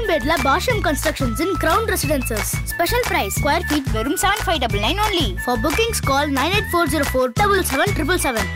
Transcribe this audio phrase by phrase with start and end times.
[0.00, 5.00] கோயம்பேட்ல Bashyam constructions in ground residences special price square feet வெறும் seven five double nine
[5.06, 8.48] only for bookings call nine eight four zero four double seven triple seven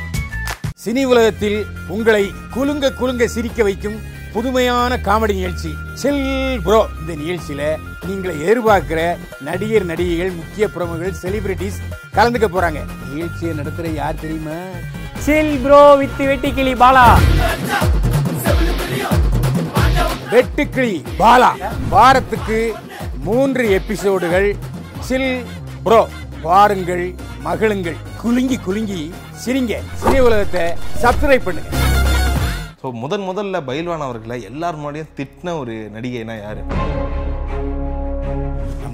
[0.84, 1.58] cine உலகத்தில்
[1.96, 2.22] உங்களை
[2.54, 3.98] குலுங்க குலுங்க சிரிக்க வைக்கும்
[4.34, 5.70] புதுமையான comedy நிகழ்ச்சி.
[6.02, 6.22] செல்
[6.64, 7.62] bro இந்த நிகழ்ச்சியில
[8.08, 9.00] நீங்கள் எதிர்பார்க்கிற
[9.48, 11.78] நடிகர் நடிகைகள் முக்கிய பிரமுகர்கள் செலிபிரிட்டிஸ்
[12.16, 12.80] கலந்துக்க போறாங்க.
[13.12, 14.58] நிகழ்ச்சியை நடத்துற யார் தெரியுமா?
[15.26, 17.06] Chill bro with Vettukili Bala.
[20.34, 21.48] Vettukili Bala.
[21.94, 22.58] வாரத்துக்கு
[23.26, 24.48] மூன்று எபிசோடுகள்.
[25.08, 25.32] சில்
[25.84, 26.00] ப்ரோ
[26.44, 27.04] பாருங்கள்
[27.44, 27.98] மகிழுங்கள்.
[28.22, 29.02] குலுங்கி குலுங்கி
[29.42, 29.74] சிரிங்க.
[30.02, 30.64] சினி உலகத்தை
[31.02, 31.70] சப்ஸ்கிரைப் பண்ணுங்க.
[32.80, 36.62] ஸோ முதன் முதல்ல பயில்வான் அவர்களை எல்லார் முன்னாடியும் திட்டின ஒரு நடிகைனா யாரு?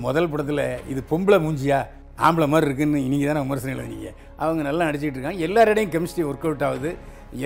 [0.06, 1.80] முதல் படத்தில் இது பொம்பளை மூஞ்சியா
[2.26, 4.10] ஆம்பளை மாதிரி இருக்குன்னு இன்னைக்கு தானே விமர்சனம் எழுதினீங்க.
[4.44, 5.44] அவங்க நல்லா நடிச்சிட்டு இருக்காங்க.
[5.48, 6.92] எல்லாரிடையும் கெமிஸ்ட்ரி ஒர்க் அவுட் ஆகுது.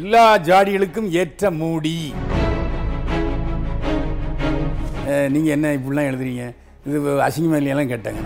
[0.03, 1.97] எல்லா ஜாடிகளுக்கும் ஏற்ற மூடி.
[5.24, 6.44] அஹ், நீங்க என்ன இப்படிலாம் எழுதுறீங்க?
[6.86, 8.22] இது அசிங்கமா இல்லையெல்லாம் கேட்டாங்க.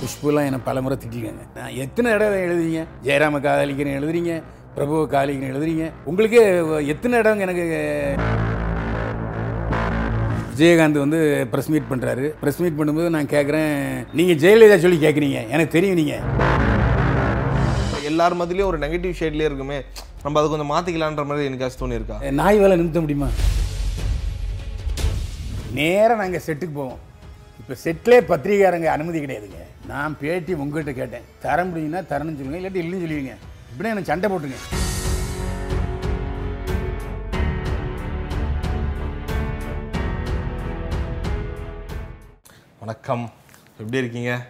[0.00, 2.80] குஷ்புலாம் என்னை பல முறை திட்டிருக்காங்க நான் எத்தனை தடவை எழுதுறீங்க?
[3.06, 4.32] ஜெயராம காதலிக்கிறேன் எழுதுறீங்க
[4.74, 5.84] பிரபுவை காதலிக்கிறேன் எழுதுறீங்க.
[6.06, 6.40] உங்களுக்கு
[6.94, 7.66] எத்தனை இடம் எனக்கு
[10.52, 11.18] விஜயகாந்த் வந்து
[11.52, 13.72] ப்ரெஸ் மீட் பண்ணுறாரு ப்ரெஸ் மீட் பண்ணும்போது நான் கேட்குறேன்
[14.14, 16.22] நீங்கள் ஜெயலலிதா சொல்லி கேட்குறீங்க எனக்கு தெரியும் நீங்கள்
[18.10, 19.78] எல்லார் மத்தியிலையும் ஒரு நெகட்டிவ் ஷேட்லேயே இருக்குமே.
[20.24, 23.28] நம்ம அதை கொஞ்சம் மாற்றிக்கலான்ற மாதிரி எனக்கு தோணி இருக்கா நாய் வேலை நிறுத்த முடியுமா?
[25.72, 26.98] நேராக நாங்கள் செட்டுக்கு போவோம்.
[27.58, 29.60] இப்போ செட்டிலே பத்திரிகாரங்க அனுமதி கிடையாதுங்க.
[29.86, 31.26] நான் பேட்டி உங்ககிட்ட கேட்டேன்.
[31.40, 33.34] தர முடியும்னா தரணும்னு சொல்லுங்க இல்லாட்டி இல்லைன்னு சொல்லுவீங்க.
[33.70, 34.58] இப்படியே எனக்கு சண்டை போட்டுங்க.
[42.80, 43.32] வணக்கம்.
[43.78, 44.46] எப்படி இருக்கீங்க?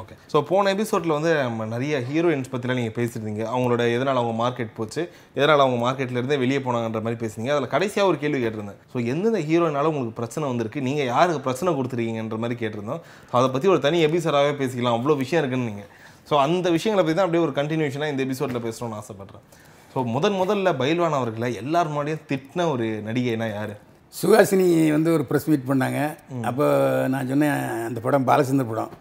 [0.00, 3.42] ஓகே ஸோ போன எபிசோடில் வந்து நம்ம நிறைய ஹீரோயின்ஸ் பற்றிலாம் நீங்கள் பேசியிருந்தீங்க.
[3.52, 5.02] அவங்களோட எதனால் அவங்க மார்க்கெட் போச்சு
[5.38, 7.50] எதனால் அவங்க மார்க்கெட்ல இருந்தே வெளியே போனாங்கன்ற மாதிரி பேசுனீங்க.
[7.54, 8.78] அதில் கடைசியாக ஒரு கேள்வி கேட்டிருந்தேன்.
[8.92, 10.84] ஸோ எந்தெந்த ஹீரோயினால உங்களுக்கு பிரச்சனை வந்திருக்கு?
[10.88, 13.02] நீங்கள் யாருக்கு பிரச்சனை கொடுத்துருக்கீங்கன்ற மாதிரி கேட்டிருந்தோம்.
[13.30, 14.96] So அதை பற்றி ஒரு தனி எபிசோடாகவே பேசிக்கலாம்.
[14.98, 15.90] அவ்வளோ விஷயம் இருக்குன்னு நீங்கள்
[16.30, 19.44] ஸோ அந்த விஷயங்களை பற்றி தான் அப்படியே ஒரு கண்டினியூஷனாக இந்த எபிசோடில் பேசணும்னு ஆசைப்பட்றேன்.
[19.92, 23.76] ஸோ முதன் முதல்ல பயில்வான் அவர்களை எல்லார் முன்னாடியும் திட்டின ஒரு நடிகைனா யார்?
[24.14, 26.00] சுஹாசினி வந்து ஒரு ப்ரெஸ் மீட் பண்ணாங்க.
[26.48, 26.66] அப்போ
[27.12, 27.58] நான் சொன்னேன்
[27.88, 28.92] அந்த படம் பாலச்சந்தர் படம்.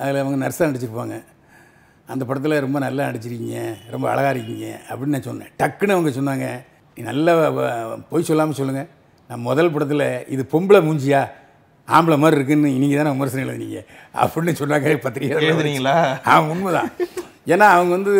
[0.00, 1.16] அதில் அவங்க நர்ஸாக நடிச்சிருப்பாங்க.
[2.12, 3.58] அந்த படத்தில் ரொம்ப நல்லா நடிச்சிருக்கீங்க
[3.94, 5.50] ரொம்ப அழகாக இருக்கீங்க அப்படின்னு நான் சொன்னேன்.
[5.60, 6.46] டக்குன்னு அவங்க சொன்னாங்க
[6.96, 7.32] நீ நல்லா
[8.10, 8.88] பொய் சொல்லாமல் சொல்லுங்கள்
[9.30, 11.22] நான் முதல் படத்தில் இது பொம்பளை மூஞ்சியா?
[11.88, 13.80] ஆம்பளை மாதிரி இருக்குன்னு இன்னைக்கு தானே விமர்சனம் எழுதினீங்க.
[14.22, 15.94] அப்படின்னு சொன்னாங்க பத்திரிகை எழுதுனீங்களா?
[16.30, 16.90] ஆ உண்மைதான்.
[17.52, 18.14] ஏன்னா அவங்க வந்து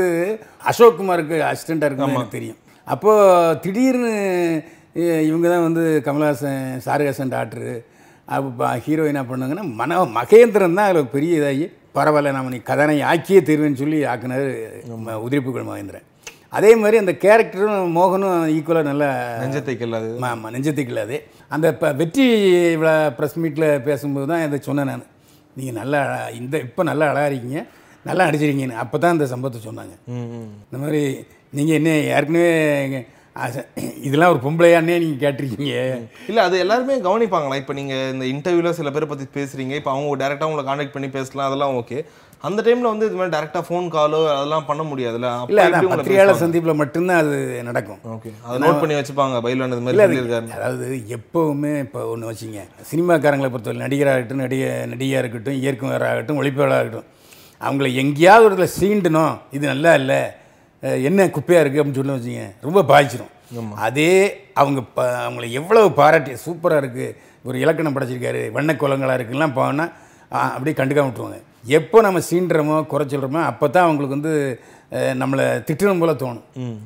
[0.70, 2.58] அசோக் குமாருக்கு அசிஸ்டண்ட்டாக எனக்கு தெரியும்.
[2.94, 4.12] அப்போது திடீர்னு
[5.28, 7.70] இவங்க தான் வந்து கமல்ஹாசன் சாருஹாசன் டாக்டரு
[8.28, 13.80] அப்போ ஹீரோயினாக பண்ணாங்கன்னா மன மகேந்திரன் தான் அதில் பெரிய இதாகி பரவாயில்ல நம்ம நீ கதனை ஆக்கியே தருவேன்னு
[13.82, 14.46] சொல்லி ஆக்குனார்
[15.26, 16.06] உதிரிப்புகள் மகேந்திரன்.
[16.58, 19.08] அதே மாதிரி அந்த கேரக்டரும் மோகனும் ஈக்குவலாக நல்லா
[19.42, 21.16] நெஞ்சத்தை கல்லாது ஆமாம் நெஞ்சத்துக்கு இல்லாது
[21.54, 22.26] அந்த இப்போ வெற்றி
[22.80, 25.04] விழா ப்ரெஸ் மீட்டில் பேசும்போது தான் இதை சொன்னேன் நான்.
[25.56, 26.00] நீங்கள் நல்லா
[26.40, 27.60] இந்த இப்போ நல்லா அழகா இருக்கீங்க
[28.06, 28.80] நல்லா நடிச்சிருக்கீங்கன்னு.
[28.84, 29.94] அப்போ தான் இந்த சம்பவத்தை சொன்னாங்க.
[30.66, 31.02] இந்த மாதிரி
[31.58, 32.50] நீங்கள் என்ன ஏற்கனவே
[34.06, 35.76] இதெல்லாம் ஒரு பொம்பளையானே நீங்கள் கேட்டிருக்கீங்க.
[36.30, 37.56] இல்ல அது எல்லாருமே கவனிப்பாங்களா?
[37.62, 39.72] இப்போ நீங்க இந்த இன்டர்வியூல சில பேரை பத்தி பேசுறீங்க.
[39.80, 41.98] இப்போ அவங்க டேரக்டா உங்களை காண்டாக்ட் பண்ணி பேசலாம் அதெல்லாம் ஓகே
[42.48, 45.28] அந்த டைம்ல வந்து இது மாதிரி டேரக்டா ஃபோன் காலோ அதெல்லாம் பண்ண முடியாதுல்ல?
[45.50, 48.00] இல்லை அதான் பத்திரிகையாளர் சந்திப்பில் மட்டும்தான் அது நடக்கும்.
[48.14, 50.54] ஓகே அதை நோட் பண்ணி வச்சுப்பாங்க பயிலான இது மாதிரி சொல்லியிருக்காரு.
[50.58, 50.86] அதாவது
[51.16, 52.62] எப்போவுமே இப்போ ஒன்று வச்சுங்க.
[52.92, 57.10] சினிமாக்காரங்களை பொறுத்தவரை நடிகராக இருக்கட்டும் நடிகை நடிகையாக இருக்கட்டும் ஒளிப்பவராக இருக்கட்டும்
[57.66, 59.36] அவங்கள எங்கேயாவது ஒரு இடத்துல சீண்டணும்.
[59.56, 60.22] இது நல்லா இல்லை.
[61.08, 63.32] என்ன குப்பையாக இருக்குது அப்படின்னு சொல்லி வச்சுங்க ரொம்ப பாதிச்சிடும்
[63.86, 64.12] அதே
[64.60, 67.16] அவங்க ப அவங்கள எவ்வளவு பாராட்டி சூப்பராக இருக்குது
[67.48, 69.90] ஒரு இலக்கணம் படைச்சிருக்காரு வண்ணக்கோலங்களாக இருக்குலாம் போனால்
[70.54, 71.40] அப்படியே கண்டுக்காம விட்டுருவாங்க.
[71.78, 74.32] எப்போ நம்ம சீண்டுறோமோ குறை சொல்கிறோமோ அப்போ தான் அவங்களுக்கு வந்து
[75.20, 76.76] நம்மளை திட்டணும் போல தோணும்.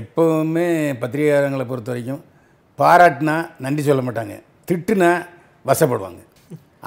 [0.00, 0.66] எப்போவுமே
[1.02, 2.22] பத்திரிகையாளர்களை பொறுத்த வரைக்கும்
[2.78, 4.36] பாராட்டினா நன்றி சொல்ல மாட்டாங்க.
[4.70, 5.10] திட்டுனா
[5.70, 6.20] வசப்படுவாங்க.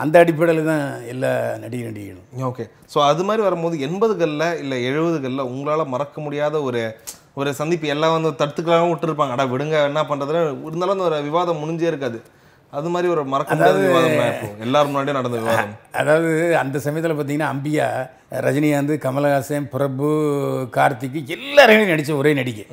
[0.04, 1.32] அந்த அடிப்படையில் தான் எல்லா
[1.64, 2.64] நடிகர் நடிகைகளும் ஓகே.
[2.94, 6.82] ஸோ அது மாதிரி வரும்போது எண்பதுகளில் இல்லை எழுபதுகளில் உங்களால் மறக்க முடியாத ஒரு
[7.40, 9.36] ஒரு சந்திப்பு எல்லாம் வந்து தடுத்துக்கலாம் விட்டுருப்பாங்க.
[9.36, 12.20] அடா விடுங்க என்ன பண்ணுறதுன்னு இருந்தாலும் அந்த ஒரு விவாதம் முடிஞ்சே இருக்காது.
[12.74, 15.74] அது மாதிரி ஒரு மறக்க முடியாத விவாதம் எல்லாரும் முன்னாடியும் நடந்த விவாதம்.
[16.00, 16.32] அதாவது
[16.62, 17.88] அந்த சமயத்தில் பார்த்தீங்கன்னா அம்பியா
[18.46, 20.08] ரஜினிகாந்த் கமலஹாசன் பிரபு
[20.78, 22.66] கார்த்திக் எல்லாரையும் நடித்த ஒரே நடிகை.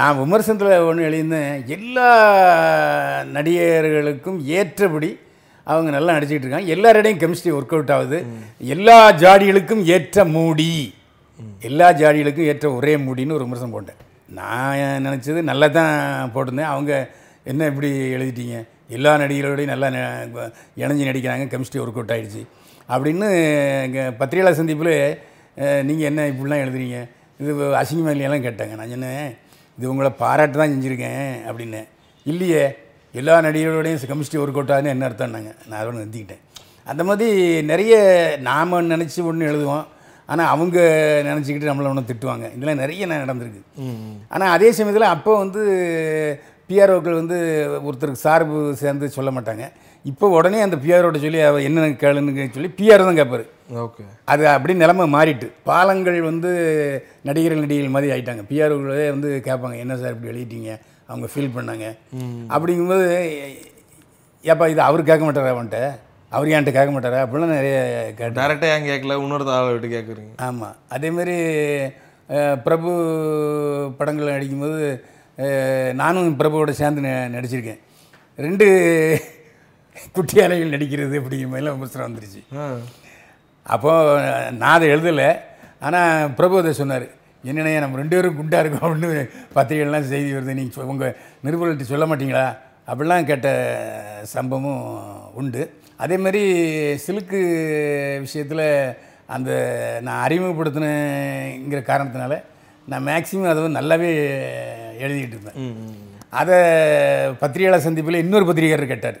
[0.00, 1.54] நான் விமர்சனத்தில் ஒன்று எழுதியிருந்தேன்.
[1.76, 2.10] எல்லா
[3.36, 5.10] நடிகர்களுக்கும் ஏற்றபடி
[5.72, 8.18] அவங்க நல்லா நடிச்சிட்டு இருக்காங்க எல்லாரிடையும் கெமிஸ்ட்ரி ஒர்க் அவுட் ஆகுது.
[8.74, 10.70] எல்லா ஜாடிகளுக்கும் ஏற்ற மூடி.
[11.68, 14.00] எல்லா ஜாடிகளுக்கும் ஏற்ற ஒரே மூடின்னு ஒரு விமர்சனம் போட்டேன்.
[14.38, 16.70] நான் நினச்சது நல்லா தான் போட்டிருந்தேன்.
[16.74, 16.92] அவங்க
[17.52, 18.58] என்ன இப்படி எழுதிட்டீங்க?
[18.96, 19.88] எல்லா நடிகர்களோடையும் நல்லா
[20.82, 21.46] இணைஞ்சு நடிக்கிறாங்க.
[21.52, 22.42] கெமிஸ்ட்ரி ஒர்க் அவுட் ஆகிடுச்சு
[22.94, 23.28] அப்படின்னு
[23.86, 24.94] எங்கள் பத்திரிகையாளர் சந்திப்பில்
[25.88, 26.98] நீங்கள் என்ன இப்படிலாம் எழுதுறீங்க?
[27.42, 27.52] இது
[27.82, 28.74] அசிங்கமாக இல்லையெல்லாம் கேட்டாங்க.
[28.80, 29.28] நான் சொன்னேன்
[29.78, 31.80] இது உங்களை பாராட்டு தான் செஞ்சுருக்கேன் அப்படின்னு.
[32.32, 32.64] இல்லையே
[33.20, 35.50] எல்லா நடிகர்களோடையும் கெமிஸ்ட்ரி ஒர்க் அவுட் ஆகுதுன்னு என்ன அர்த்தம்னாங்க?
[35.68, 36.42] நான் அதோட நிறுத்திக்கிட்டேன்.
[36.90, 37.28] அந்த மாதிரி
[37.70, 37.94] நிறைய
[38.48, 39.86] நாம் நினச்சி ஒன்று எழுதுவோம்.
[40.32, 40.76] ஆனால் அவங்க
[41.28, 42.46] நினச்சிக்கிட்டு நம்மளை ஒன்று திட்டுவாங்க.
[42.56, 43.62] இதெல்லாம் நிறைய நடந்திருக்கு.
[44.34, 45.62] ஆனால் அதே சமயத்தில் அப்போ வந்து
[46.70, 47.36] பிஆர்ஓக்கள் வந்து
[47.86, 49.66] ஒருத்தருக்கு சார்பு சேர்ந்து சொல்ல மாட்டாங்க.
[50.10, 53.44] இப்போ உடனே அந்த பிஆர்ஓட்ட சொல்லி அவ என்ன கேளுன்னு சொல்லி பிஆர் தான் கேட்பாரு
[53.84, 54.02] ஓகே.
[54.32, 56.50] அது அப்படி நிலைமை மாறிட்டு பாலங்கள் வந்து
[57.28, 58.42] நடிகர்கள் நடிகைகள் மாதிரி ஆயிட்டாங்க.
[58.50, 60.72] பிஆர்களே வந்து கேட்பாங்க என்ன சார் இப்படி எழுதிட்டீங்க?
[61.10, 61.86] அவங்க ஃபீல் பண்ணாங்க.
[62.54, 63.06] அப்படிங்கும்போது
[64.52, 65.80] ஏப்பா இது அவர் கேட்க மாட்டாரா அவன்கிட்ட?
[66.36, 67.20] அவர் என்கிட்ட கேட்க மாட்டாரா?
[67.24, 67.76] அப்படிலாம் நிறைய
[68.18, 69.16] கேட்டார் டேரெக்டாக ஏன் கேட்கல?
[69.22, 70.32] இன்னொரு விட்டு கேட்குறீங்க.
[70.48, 71.36] ஆமாம் அதேமாரி
[72.66, 72.90] பிரபு
[73.98, 74.86] படங்கள் நடிக்கும்போது
[76.00, 77.02] நானும் பிரபுவோட சேர்ந்து
[77.34, 77.80] நடிச்சிருக்கேன்.
[78.46, 78.66] ரெண்டு
[80.16, 82.42] குட்டி அலைகள் நடிக்கிறது அப்படிங்கிற மாதிரிலாம் விமர்சனம் வந்துருச்சு.
[83.74, 83.92] அப்போ
[84.60, 85.28] நான் அதை எழுதலை.
[85.86, 87.06] ஆனால் பிரபு அதை சொன்னார்.
[87.50, 89.22] என்னண்ணே நம்ம ரெண்டு பேரும் குண்டா இருக்கோம் அப்படின்னு
[89.56, 90.58] பத்திரிகைலாம் செய்தி வருது.
[90.60, 92.46] நீங்கள் உங்கள் நிருபர்கள்ட்ட சொல்ல மாட்டீங்களா?
[92.90, 93.48] அப்படிலாம் கேட்ட
[94.34, 94.82] சம்பவமும்
[95.40, 95.62] உண்டு.
[96.04, 96.42] அதே மாதிரி
[97.04, 97.38] சிலுக்கு
[98.24, 98.66] விஷயத்தில்
[99.34, 99.50] அந்த
[100.06, 102.34] நான் அறிமுகப்படுத்தினங்கிற காரணத்தினால
[102.90, 104.10] நான் மேக்ஸிமம் அதை வந்து நல்லாவே
[105.04, 105.58] எழுதிக்கிட்டு இருந்தேன்.
[106.40, 106.58] அதை
[107.40, 109.18] பத்திரிகையாளர் சந்திப்பில் இன்னொரு பத்திரிகையாளர் கேட்டார்.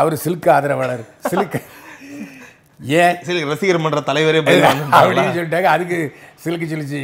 [0.00, 1.04] அவர் சில்க் ஆதரவாளர்.
[1.30, 1.56] சில்க்
[3.00, 3.16] ஏன்?
[3.26, 4.40] சரி ரசிகர் மன்ற தலைவரே?
[4.42, 5.68] அப்படின்னு சொல்லிட்டாங்க.
[5.76, 5.98] அதுக்கு
[6.44, 7.00] சிலுக்கு சொல்லிச்சு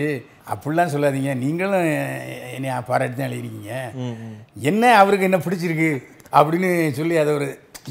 [0.53, 1.31] அப்படிலாம் சொல்லாதீங்க.
[1.45, 1.89] நீங்களும்
[2.57, 3.73] என்னை பாராட்டி தான் எழுதிருக்கீங்க
[4.71, 5.91] என்ன அவருக்கு என்ன பிடிச்சிருக்கு?
[6.39, 6.71] அப்படின்னு
[7.01, 7.49] சொல்லி அதை ஒரு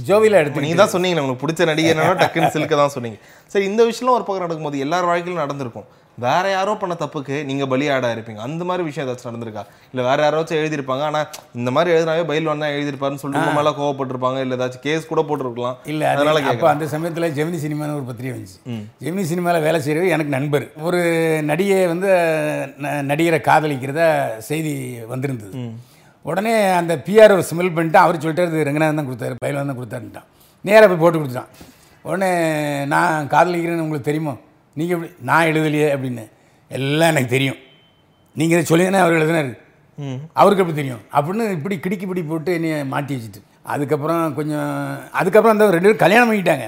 [0.07, 3.19] ஜோவியில் எடுத்து நீங்க தான் சொன்னீங்க உங்களுக்கு பிடிச்ச நடிகை என்னன்னா டக்குன்னு சிலுக்க தான் சொன்னீங்க.
[3.54, 5.88] சரி இந்த விஷயம்லாம் ஒரு பக்கம் நடக்கும்போது எல்லார் வாழ்க்கையிலும் நடந்திருக்கும்.
[6.25, 9.64] வேற யாரோ பண்ண தப்புக்கு நீங்க பலியாடா இருப்பீங்க அந்த மாதிரி விஷயம் ஏதாச்சும் நடந்திருக்கா?
[9.92, 11.04] இல்ல வேற யாராச்சும் எழுதியிருப்பாங்க.
[11.10, 11.19] ஆனா
[11.60, 14.40] இந்த மாதிரி எழுதினாவே பயில் வந்தா எழுதியிருப்பாருன்னு சொல்லிட்டு உங்க மேல கோவப்பட்டிருப்பாங்க.
[14.46, 15.78] இல்ல ஏதாச்சும் கேஸ் கூட போட்டிருக்கலாம்.
[15.92, 18.58] இல்லை அதனால அது அப்போ அந்த சமயத்தில் ஜெமினி சினிமான்னு ஒரு பத்திரிகை வந்துச்சு.
[19.06, 20.66] ஜெமினி சினிமாவில் வேலை செய்கிறவர் எனக்கு நண்பர்.
[20.88, 21.02] ஒரு
[21.52, 22.10] நடிகை வந்து
[23.12, 24.02] நடிகரை காதலிக்கிறத
[24.50, 24.74] செய்தி
[25.13, 25.54] வந்திருந்தது.
[26.31, 30.28] உடனே அந்த பிஆர் ஸ்மெல் பண்ணிட்டு அவர் சொல்லிட்டாரு இது ரங்கநாதன் தான் கொடுத்தாரு பயிலவன் தான் கொடுத்தாருன்ட்டான்.
[30.68, 31.54] நேராக போய் போட்டு கொடுத்துட்டான்.
[32.08, 32.34] உடனே
[32.96, 34.36] நான் காதலிக்கிறேன்னு உங்களுக்கு தெரியுமோ?
[34.79, 36.24] நீங்கள் எப்படி நான் எழுதலையே அப்படின்னு.
[36.77, 37.59] எல்லாம் எனக்கு தெரியும்.
[38.39, 39.51] நீங்கள் இதை சொல்லி அவர் எழுதினாரு.
[40.39, 41.03] அவருக்கு எப்படி தெரியும்?
[41.18, 43.39] அப்படின்னு இப்படி கிடுக்கி பிடி போட்டு என்னைய மாட்டி வச்சுட்டு.
[43.74, 44.68] அதுக்கப்புறம் கொஞ்சம்
[45.19, 46.68] அதுக்கப்புறம் அந்த ரெண்டு பேரும் கல்யாணம் பண்ணிக்கிட்டாங்க.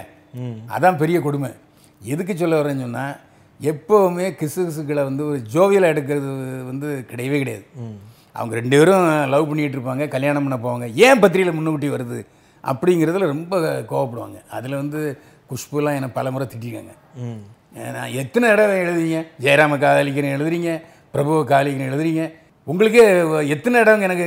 [0.76, 1.50] அதான் பெரிய கொடுமை.
[2.14, 3.14] எதுக்கு சொல்ல வரேன்னு சொன்னால்
[3.70, 6.32] எப்போவுமே கிசு கிசுக்களை வந்து ஒரு ஜோவியலாக எடுக்கிறது
[6.72, 7.66] வந்து கிடையவே கிடையாது.
[8.40, 10.88] அவங்க ரெண்டு பேரும் லவ் பண்ணிகிட்டு இருப்பாங்க கல்யாணம் பண்ண போவாங்க.
[11.06, 12.20] ஏன் பத்திரிகையில் முன்னுக்கூட்டி வருது?
[12.72, 13.56] அப்படிங்கிறதுல ரொம்ப
[13.92, 14.38] கோவப்படுவாங்க.
[14.58, 15.02] அதில் வந்து
[15.52, 16.96] குஷ்புலாம் என்னை பல முறை திட்டிருக்காங்க
[17.96, 19.18] நான் எத்தனை தடவை எழுதுறீங்க?
[19.44, 20.70] ஜெயராம காதலிக்கிறேன் எழுதுறீங்க
[21.14, 22.24] பிரபுவை காதலிக்கிறேன் எழுதுறீங்க.
[22.72, 23.04] உங்களுக்கே
[23.54, 24.26] எத்தனை இடங்க எனக்கு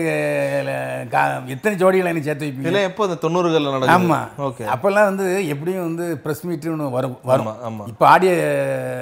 [1.55, 2.81] எத்தனை ஜோடிகளை எனக்கு சேர்த்து வைப்பீங்க?
[2.91, 4.65] எப்போ இந்த தொண்ணூறுகள்ல நடக்கும் ஆமாம் ஓகே.
[4.75, 7.49] அப்போல்லாம் வந்து எப்படியும் வந்து ப்ரெஸ் மீட்னு ஒன்று வரும் வரும்.
[7.50, 7.85] ஆமா, ஆமா.
[7.93, 8.33] இப்போ ஆடியோ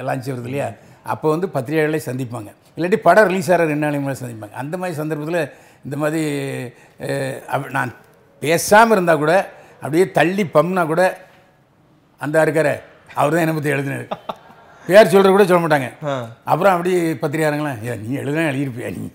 [0.09, 0.67] லான்ச் வருது இல்லையா?
[1.13, 2.51] அப்போ வந்து பத்திரிகைகளே சந்திப்பாங்க.
[2.77, 4.55] இல்லாட்டி படம் ரிலீஸ் ஆகிற ரெண்டு நாளைக்கு மேலே சந்திப்பாங்க.
[4.63, 5.41] அந்த மாதிரி சந்தர்ப்பத்தில்
[5.85, 6.21] இந்த மாதிரி
[7.77, 7.97] நான்
[8.41, 9.33] பேசாமல் இருந்தால் கூட
[9.81, 11.03] அப்படியே தள்ளி பம்னா கூட
[12.21, 12.69] அந்த இருக்கார
[13.19, 14.07] அவர் தான் என்னை பற்றி எழுதினார்.
[14.87, 15.89] பேர் சொல்கிற கூட சொல்ல மாட்டாங்க.
[16.51, 16.91] அப்புறம் அப்படி
[17.21, 19.05] பத்திரிகையாளங்களா ஏ நீ எழுதுனா எழுதியிருப்பியா நீ?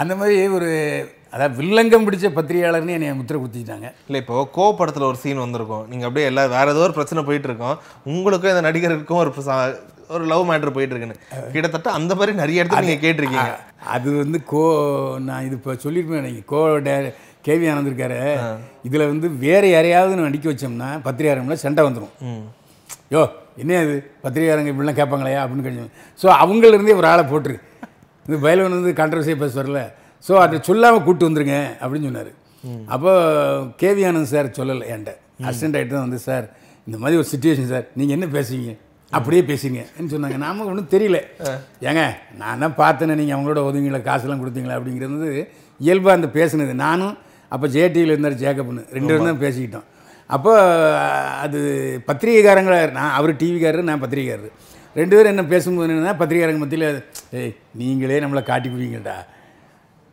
[0.00, 0.70] அந்த மாதிரி ஒரு
[1.34, 3.88] அதாவது வில்லங்கம் பிடிச்ச பத்திரிகையாளர்னு என்னை முத்திரை குத்திட்டாங்க.
[4.08, 5.84] இல்ல இப்போ கோவப்படத்துல ஒரு சீன் வந்திருக்கும்.
[5.90, 7.76] நீங்க அப்படியே எல்லா வேற ஏதோ ஒரு பிரச்சனை போயிட்டு இருக்கோம்
[8.12, 9.32] உங்களுக்கும் இந்த நடிகருக்கும் ஒரு
[10.16, 11.22] ஒரு லவ் மேட்ரு போயிட்டு இருக்குன்னு
[11.54, 13.50] கிட்டத்தட்ட அந்த மாதிரி நிறைய இடத்துல நீங்க கேட்டிருக்கீங்க.
[13.94, 14.62] அது வந்து கோ
[15.26, 16.46] நான் இது இப்போ சொல்லியிருப்பேன் நினைக்கிறேன்.
[16.52, 16.94] கோ டே
[17.48, 18.20] கேவி ஆனந்த் இருக்காரு.
[18.88, 22.14] இதில் வந்து வேறு யாரையாவது நம்ம நடிக்க வச்சோம்னா பத்திரிகாரங்கள சண்டை வந்துடும்
[23.14, 23.22] யோ
[23.62, 27.56] என்ன அது பத்திரிகாரங்க இப்படிலாம் கேட்பாங்களையா அப்படின்னு கேட்டு ஸோ அவங்களிருந்தே ஒரு ஆளை போட்டுரு.
[28.26, 29.82] இந்த பயிலவன் வந்து கான்ட்ரவர்சியாக பேசுவார்ல
[30.26, 32.32] ஸோ அதை சொல்லாமல் கூப்பிட்டு வந்துருங்க அப்படின்னு சொன்னார்.
[32.94, 33.10] அப்போ
[33.80, 35.12] கேவி ஆனந்த் சார் சொல்லலை என்கிட்ட.
[35.48, 36.46] அசிஸ்டன்ட் ஆகிட்டு தான் வந்து சார்
[36.86, 38.72] இந்த மாதிரி ஒரு சுச்சுவேஷன் சார் நீங்கள் என்ன பேசுவீங்க?
[39.16, 40.38] அப்படியே பேசுங்கன்னு சொன்னாங்க.
[40.46, 41.18] நாம ஒன்றும் தெரியல.
[41.88, 42.02] ஏங்க
[42.40, 45.30] நான் தான் பார்த்தேனே நீங்கள் அவங்களோட உதவிங்களா காசுலாம் கொடுத்தீங்களா அப்படிங்கிறது
[45.86, 46.74] இயல்பாக அந்த பேசுனது.
[46.84, 47.14] நானும்
[47.54, 49.86] அப்போ ஜேடியில் இருந்தார் ஜேக்கப்னு ரெண்டு பேரும் தான் பேசிக்கிட்டோம்.
[50.30, 50.52] அப்போ
[51.44, 51.60] அது
[52.08, 52.80] பத்திரிகைக்காரங்களா?
[52.98, 54.54] நான் அவர் டிவிக்காரர் நான் பத்திரிகைக்காரர்.
[55.00, 56.88] ரெண்டு பேரும் என்ன பேசும்போது என்னன்னா பத்திரிகைக்காரங்க மத்தியில்
[57.40, 59.18] ஏய் நீங்களே நம்மளை காட்டி கொடுவீங்கடா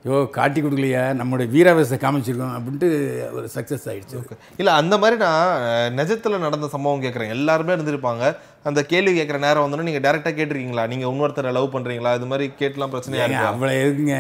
[0.06, 1.04] யோ காட்டி கொடுக்கலையா?
[1.20, 2.90] நம்மளுடைய வீராவேசத்தை காமிச்சிருக்கோம் அப்படின்ட்டு
[3.38, 4.18] ஒரு சக்ஸஸ் ஆயிடுச்சு.
[4.60, 8.24] இல்ல அந்த மாதிரி நான் நிஜத்துல நடந்த சம்பவம் கேட்குறேன் எல்லாருமே இருந்திருப்பாங்க.
[8.70, 10.84] அந்த கேள்வி கேட்குற நேரம் வந்தோடனே நீங்க டேரக்டா கேட்டிருக்கீங்களா?
[10.92, 12.12] நீங்க இன்னொருத்தரை லவ் பண்றீங்களா?
[12.20, 13.50] இது மாதிரி கேட்டுலாம் பிரச்சனையா ஏங்க, இருக்கா?
[13.54, 14.20] அவ்வளோ எதுக்குங்க?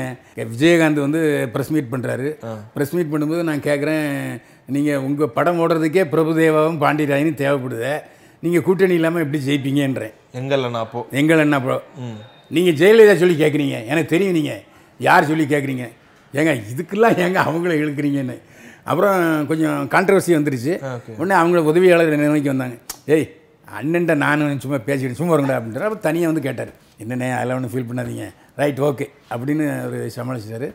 [0.55, 1.21] விஜயகாந்த் வந்து
[1.55, 2.29] ப்ரெஸ் மீட் பண்ணுறாரு
[2.75, 4.09] ப்ரெஸ் மீட் பண்ணும்போது நான் கேட்குறேன்
[4.73, 7.91] நீங்கள் உங்கள் படம் ஓடுறதுக்கே பிரபுதேவாவும் பாண்டியராயனும் தேவைப்படுது.
[8.43, 10.15] நீங்கள் கூட்டணி இல்லாமல் எப்படி ஜெயிப்பீங்கன்றேன்.
[10.39, 11.77] எங்கல்ல நான் அப்போ எங்கள் என்ன ப்ரோ
[12.55, 14.61] நீங்கள் ஜெயலலிதா சொல்லி கேட்குறீங்க எனக்கு தெரியும் நீங்கள்
[14.99, 15.85] யார் சொல்லி கேட்குறீங்க
[16.39, 18.35] ஏங்க இதுக்கெல்லாம் ஏங்க அவங்கள இழுக்கிறீங்கன்னு.
[18.89, 19.19] அப்புறம்
[19.51, 20.73] கொஞ்சம் கான்ட்ரவர்சி வந்துருச்சு.
[21.19, 22.75] உடனே அவங்கள உதவியாளர் நிலைமைக்கு வந்தாங்க.
[23.15, 23.27] ஏய்
[23.77, 25.87] அண்ணன்ட்ட நானும் சும்மா பேசிக்கிட்டு சும்மா வருங்கடா அப்படின்றார்.
[25.89, 26.73] அப்போ தனியாக வந்து கேட்டார்.
[27.03, 28.25] என்னண்ணே அதெல்லாம் ஒன்றும் ஃபீல் பண்ணாதீங்க.
[28.61, 30.69] ரைட் ஓகே அப்படின்னு அவர் சமாளிச்சிட்டாரு.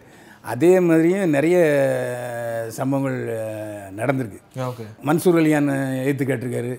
[0.44, 1.56] அதே மாதிரியும் நிறைய
[2.76, 3.18] சம்பவங்கள்
[3.98, 4.38] நடந்திருக்கு.
[4.68, 4.84] ஓகே.
[5.06, 5.68] மன்சூர் அலியான்
[6.08, 6.72] ஏற்று கேட்டிருக்காரு.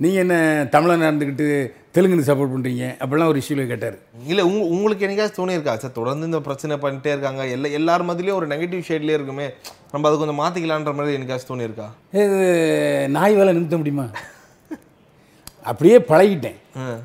[0.00, 0.36] நீங்கள் என்ன
[0.74, 1.46] தமிழன் நடந்துக்கிட்டு
[1.94, 3.96] தெலுங்குன்னு சப்போர்ட் பண்ணுறீங்க அப்படிலாம் ஒரு இஷ்யூவில் கேட்டார்.
[4.26, 5.76] இல்ல உங்க உங்களுக்கு என்னைக்காச்சும் தோணி இருக்கா?
[5.76, 7.42] சார் தொடர்ந்து இந்த பிரச்சனை பண்ணிட்டே இருக்காங்க.
[7.48, 9.46] எல்லா எல்லார் மத்தியிலயும் ஒரு நெகட்டிவ் ஷேட்லயே இருக்குமே.
[9.92, 11.88] நம்ம அதை கொஞ்சம் மாத்திக்கலான்ற மாதிரி என்னைக்காச்சும் தோணி இருக்கா?
[12.12, 14.06] இது நாய் வேலை நிறுத்த முடியுமா?
[15.70, 16.58] அப்படியே பழகிட்டேன்.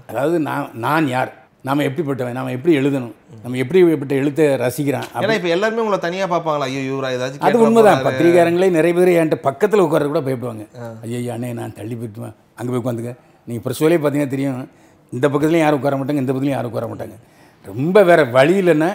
[0.07, 1.33] அதாவது நான் நான் யார்?
[1.67, 2.36] நாம் எப்படிப்பட்டவன்?
[2.39, 3.13] நாம் எப்படி எழுதணும்?
[3.43, 5.07] நம்ம எப்படிப்பட்ட எழுத்தை ரசிக்கிறான்?
[5.21, 6.67] ஏன்னா இப்ப எல்லாருமே உங்களை தனியா பார்ப்பாங்களா?
[6.69, 8.03] ஐயோ இவரா ஏதாச்சும் அது உண்மைதான்.
[8.07, 10.65] பத்திரிகாரங்களே நிறைய பேர் என்கிட்ட பக்கத்தில் உட்கார கூட பயப்படுவாங்க.
[11.05, 13.13] ஐயோ அண்ணே நான் தள்ளி போயிட்டுவேன் அங்கே போய் உட்காந்துக்க.
[13.47, 14.62] நீங்கள் ப்ரெஸ்ஸோலே பார்த்தீங்கன்னா தெரியும்.
[15.15, 17.17] இந்த பக்கத்துலையும் யாரும் உட்கார மாட்டாங்க இந்த பக்கத்துலையும் யாரும் உட்கார மாட்டாங்க.
[17.71, 18.91] ரொம்ப வேறு வழி இல்லைன்னா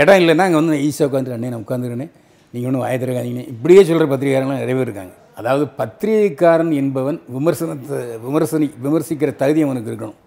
[0.00, 2.08] இடம் இல்லைன்னா அங்கே வந்து ஈஸியாக உட்காந்துரு அண்ணே நான் உட்காந்துருக்கேனே
[2.54, 3.42] நீங்கள் ஒன்றும் வாய திறக்காதீங்க.
[3.52, 5.14] இப்படியே சொல்கிற பத்திரிகாரங்களாம் நிறைய பேர் இருக்காங்க.
[5.40, 10.20] அதாவது பத்திரிகைக்காரன் என்பவன் விமர்சனத்தை விமர்சனி விமர்சிக்கிற தகுதி அவனுக்கு இருக்கணும்.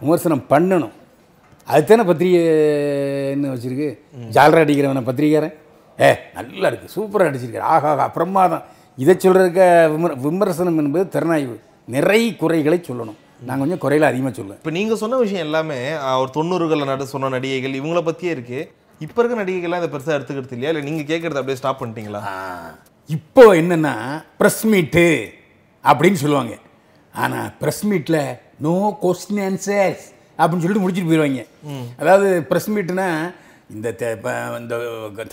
[0.00, 0.94] விமர்சனம் பண்ணணும்.
[1.68, 3.88] அதுதானே பத்திரிகைன்னு வச்சிருக்கு.
[4.36, 5.54] ஜாலரா அடிக்கிறவன பத்திரிக்காரன்
[6.06, 6.88] ஏ நல்லா இருக்கு.
[6.96, 8.66] சூப்பராக அடிச்சிருக்காரு ஆஹா பிரமாதம்
[9.04, 9.62] இதை சொல்கிறதுக்க
[9.94, 11.56] விமர் விமர்சனம் என்பது திறனாய்வு.
[11.94, 13.18] நிறை குறைகளை சொல்லணும்.
[13.48, 15.78] நான் கொஞ்சம் குறைகளை அதிகமாக சொல்லுவேன் இப்ப நீங்க சொன்ன விஷயம் எல்லாமே
[16.20, 18.60] ஒரு தொண்ணூறுகள்ல நட சொன்ன நடிகைகள் இவங்கள பத்தியே இருக்கு.
[19.04, 20.70] இப்ப இருக்க நடிகைகள்லாம் இதை பெருசா எடுத்துக்கிறது இல்லையா?
[20.72, 22.22] இல்ல நீங்க கேட்கறத அப்படியே ஸ்டாப் பண்ணிட்டீங்களா?
[23.16, 23.94] இப்போ என்னென்னா
[24.40, 25.06] ப்ரெஸ் மீட்டு
[25.90, 26.54] அப்படின்னு சொல்லுவாங்க.
[27.14, 28.20] ஆனால் ப்ரெஸ் மீட்டில்
[28.66, 30.04] நோ கொஸ்டின் ஆன்சர்ஸ்
[30.38, 31.44] அப்படின்னு சொல்லிட்டு முடிச்சுட்டு போயிடுவாங்க
[32.00, 33.08] அதாவது ப்ரெஸ் மீட்டுனா
[33.74, 33.88] இந்த
[34.60, 34.74] இந்த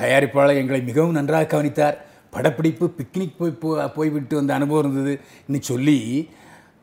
[0.02, 1.98] தயாரிப்பாளர் எங்களை மிகவும் நன்றாக கவனித்தார்.
[2.36, 3.52] படப்பிடிப்பு பிக்னிக் போய்
[3.98, 5.14] போய்விட்டு வந்த அனுபவம் இருந்தது.
[5.48, 5.98] இன்னும் சொல்லி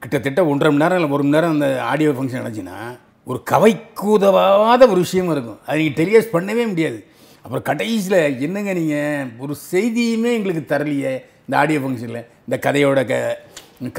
[0.03, 2.79] கிட்டத்தட்ட ஒன்றரை மணி நேரம் இல்லை ஒரு மணி நேரம் அந்த ஆடியோ ஃபங்க்ஷன் நடந்துச்சுன்னா
[3.27, 5.59] ஒரு கவைக்கு உதவாத ஒரு விஷயமா இருக்கும்.
[5.67, 6.99] அதை நீங்கள் டெலிகாஸ்ட் பண்ணவே முடியாது.
[7.45, 11.13] அப்புறம் கடைசியில் என்னங்க நீங்கள் ஒரு செய்தியுமே எங்களுக்கு தரலையே
[11.45, 13.15] இந்த ஆடியோ ஃபங்க்ஷனில் இந்த கதையோட க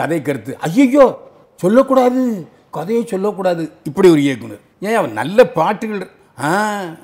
[0.02, 0.52] கதை கருத்து.
[0.68, 1.06] ஐயோ
[1.62, 2.22] சொல்லக்கூடாது
[2.78, 3.64] கதையை சொல்லக்கூடாது.
[3.90, 4.62] இப்படி ஒரு இயக்குனர்.
[4.88, 6.04] ஏன் அவன் நல்ல பாட்டுகள்
[6.48, 6.52] ஆ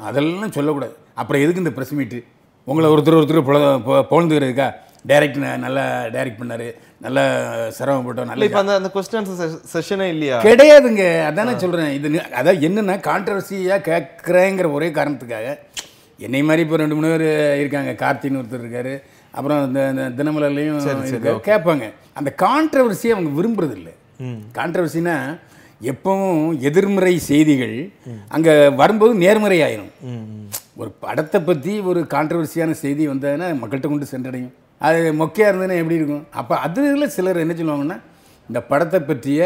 [0.07, 0.93] அதெல்லாம் சொல்லக்கூடாது.
[1.21, 2.19] அப்புறம் எதுக்கு இந்த ப்ரெஸ் மீட்டு
[2.69, 3.59] உங்களை ஒருத்தர் ஒருத்தர் புல
[4.11, 4.67] புகழ்ந்துக்கிறதுக்கா?
[5.09, 5.83] டைரக்ட் நல்லா
[6.15, 6.65] டைரக்ட் பண்ணார்.
[7.05, 7.23] நல்லா
[7.77, 9.29] சிரமப்பட்டோம் நல்ல இப்ப அந்த அந்த கொஸ்டின்
[9.73, 10.37] செஷனே இல்லையா?
[10.47, 11.05] கிடையாதுங்க.
[11.29, 12.07] அதானே சொல்கிறேன் இது
[12.39, 15.55] அதாவது என்னென்னா கான்ட்ரவர்சியாக கேட்குறேங்கிற ஒரே காரணத்துக்காக
[16.25, 17.27] என்னை மாதிரி இப்போ ரெண்டு மூணு பேர்
[17.61, 17.91] இருக்காங்க.
[18.03, 18.95] கார்த்தின்னு ஒருத்தர் இருக்காரு.
[19.37, 21.39] அப்புறம் இந்த தினமலர்லையும்.
[21.49, 21.87] கேட்பாங்க.
[22.19, 23.93] அந்த கான்ட்ரவர்சியை அவங்க விரும்புறது இல்லை
[24.57, 25.15] கான்ட்ரவர்சினா
[25.91, 27.75] எப்பவும் எதிர்மறை செய்திகள்
[28.35, 29.91] அங்கே வரும்போது நேர்மறை ஆயிரும்.
[30.81, 34.53] ஒரு படத்தை பற்றி ஒரு கான்ட்ரவர்சியான செய்தி வந்ததுன்னா மக்கள்கிட்ட கொண்டு சென்றடையும்.
[34.87, 36.25] அது மொக்கையாக இருந்ததுன்னா எப்படி இருக்கும்?
[36.39, 37.97] அப்போ அதில் சிலர் என்ன சொல்லுவாங்கன்னா
[38.49, 39.39] இந்த படத்தை பற்றிய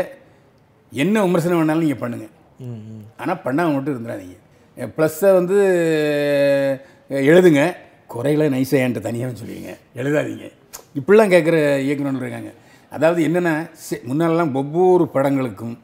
[1.04, 2.34] என்ன விமர்சனம் வேணாலும் நீங்கள் பண்ணுங்கள்
[3.22, 4.38] ஆனால் பண்ணாமல் மட்டும் இருந்துடாதீங்க
[4.98, 5.58] ப்ளஸ்ஸை வந்து
[7.32, 7.64] எழுதுங்க.
[8.14, 10.46] குறைகளை நைஸாக என்கிட்ட தனியாக சொல்லுவீங்க எழுதாதீங்க.
[11.00, 12.52] இப்படிலாம் கேட்குற இயக்குனர் இருக்காங்க.
[12.94, 13.70] அதாவது என்னென்னா
[14.08, 15.78] முன்னாலெல்லாம் ஒவ்வொரு படங்களுக்கும்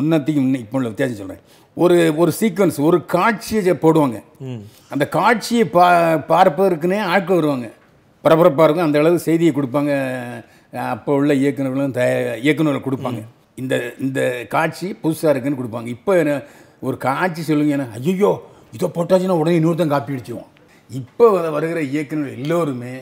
[0.00, 1.42] முன்னத்தையும் முன்ன இப்போ உள்ள வித்தியாசம் சொல்கிறேன்
[1.74, 4.22] ஒரு ஒரு சீக்வன்ஸ் ஒரு காட்சியை போடுவாங்க.
[4.88, 7.70] அந்த காட்சியை பா பார்ப்பதற்குனே ஆட்கள் வருவாங்க.
[8.22, 8.86] பரபரப்பாக இருக்கும்.
[8.86, 9.92] அந்த அளவு செய்தியை கொடுப்பாங்க.
[10.76, 13.22] அப்போ உள்ள இயக்குநர்களும் தய இயக்குநர்கள் கொடுப்பாங்க.
[13.54, 15.86] இந்த இந்த காட்சி புதுசாக இருக்குன்னு கொடுப்பாங்க.
[15.86, 16.42] இப்போ என்ன-
[16.80, 18.42] ஒரு காட்சி சொல்லுங்க ஐயோ
[18.72, 20.46] இதை போட்டாச்சுன்னா உடனே இன்னொருத்தன் காப்பி அடிச்சிடுவோம்
[20.90, 23.00] இப்போ வருகிற இயக்குநர்கள் எல்லோருமே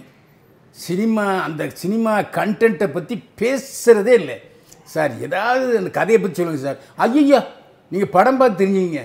[0.74, 4.36] சினிமா அந்த சினிமா கண்டென்ட்டை பற்றி பேசுகிறதே இல்லை.
[4.94, 6.80] சார் ஏதாவது அந்த கதையை பற்றி சொல்லுங்கள் சார்.
[7.04, 7.40] ஐயோ
[7.92, 9.02] நீங்கள் படம் பார்த்து தெரிஞ்சுங்க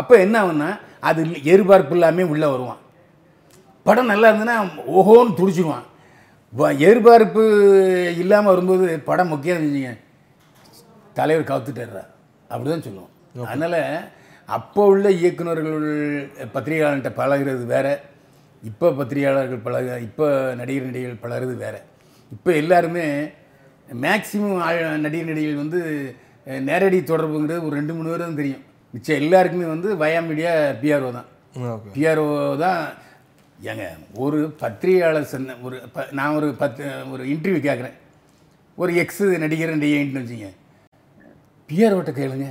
[0.00, 0.70] அப்போ என்ன ஆகும்னா
[1.08, 1.20] அது
[1.50, 2.80] எதிர்பார்ப்பு இல்லாமல் உள்ளே வருவான்.
[3.86, 4.56] படம் நல்லா இருந்ததுன்னா
[4.98, 5.86] ஓஹோன்னு துடிச்சிடுவான்
[6.86, 7.42] எதிர்பார்ப்பு
[8.22, 9.92] இல்லாமல் வரும்போது படம் முக்கியம் இருந்துச்சுங்க
[11.18, 12.04] தலைவர் கவுத்துட்டாரா
[12.50, 13.12] அப்படி தான் சொல்லுவோம்
[13.50, 13.80] அதனால்
[14.48, 15.84] அப்போ உள்ள இயக்குனர்கள்
[16.54, 17.86] பத்திரிகையாளர்கிட்ட பழகிறது வேற.
[18.70, 20.26] இப்போ பத்திரிகையாளர்கள் பழக இப்போ
[20.60, 21.76] நடிகர் நடிகைகள் பழகிறது வேற.
[22.34, 23.06] இப்போ எல்லாருமே
[24.04, 24.60] மேக்சிமம்
[25.06, 25.80] நடிகர் நடிகைகள் வந்து
[26.68, 28.62] நேரடி தொடர்புங்கிறது ஒரு ரெண்டு மூணு பேர் தான் தெரியும்.
[28.94, 30.52] மிச்சம் எல்லாருக்குமே வந்து வயா மீடியா
[30.82, 31.28] பிஆர்ஓ தான்.
[31.94, 32.28] பிஆர்ஓ
[32.64, 32.80] தான்
[33.70, 33.84] ஏங்க
[34.24, 36.82] ஒரு பத்திரிகையாளர் சொன்ன ஒரு ப நான் ஒரு பத்து
[37.14, 37.96] ஒரு இன்டர்வியூ கேட்குறேன்
[38.78, 40.48] ஒரு எக்ஸ் நடிகர் நடிகைன்ட்டு வச்சுங்க
[41.70, 42.46] பிஆர்ஓட்ட கேளுங்க.